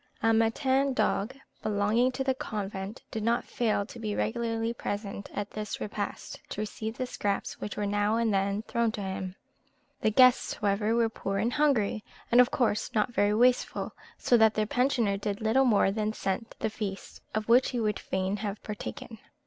[0.23, 5.51] A mâtin dog belonging to the convent did not fail to be regularly present at
[5.51, 9.35] this repast, to receive the scraps which were now and then thrown to him.
[10.01, 14.55] The guests, however, were poor and hungry, and of course not very wasteful, so that
[14.55, 18.63] their pensioner did little more than scent the feast, of which he would fain have
[18.63, 19.19] partaken.